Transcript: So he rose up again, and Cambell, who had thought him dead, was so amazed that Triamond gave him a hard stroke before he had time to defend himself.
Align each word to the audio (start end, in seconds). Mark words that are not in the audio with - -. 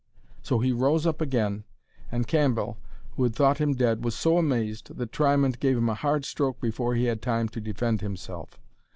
So 0.41 0.57
he 0.57 0.71
rose 0.71 1.05
up 1.05 1.21
again, 1.21 1.63
and 2.11 2.25
Cambell, 2.25 2.79
who 3.11 3.21
had 3.21 3.35
thought 3.35 3.59
him 3.59 3.75
dead, 3.75 4.03
was 4.03 4.15
so 4.15 4.39
amazed 4.39 4.95
that 4.97 5.11
Triamond 5.11 5.59
gave 5.59 5.77
him 5.77 5.89
a 5.89 5.93
hard 5.93 6.25
stroke 6.25 6.59
before 6.59 6.95
he 6.95 7.03
had 7.05 7.21
time 7.21 7.47
to 7.49 7.61
defend 7.61 8.01
himself. 8.01 8.59